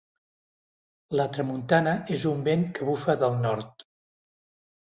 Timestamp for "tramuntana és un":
1.35-2.41